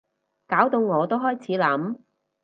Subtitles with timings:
[0.47, 1.99] 搞到我都開始諗